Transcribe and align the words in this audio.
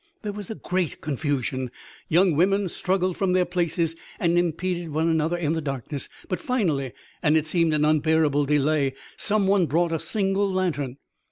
There 0.23 0.33
was 0.33 0.49
a 0.49 0.55
great 0.55 0.99
confusion. 0.99 1.69
Young 2.09 2.35
women 2.35 2.69
struggled 2.69 3.17
from 3.17 3.33
their 3.33 3.45
places 3.45 3.95
and 4.19 4.35
impeded 4.35 4.89
one 4.89 5.07
another 5.07 5.37
in 5.37 5.53
the 5.53 5.61
darkness; 5.61 6.09
but 6.27 6.39
finally, 6.39 6.93
and 7.21 7.37
it 7.37 7.45
seemed 7.45 7.75
an 7.75 7.85
unbearable 7.85 8.45
delay, 8.45 8.95
someone 9.15 9.67
brought 9.67 9.91
a 9.91 9.99
single 9.99 10.51
lantern. 10.51 10.97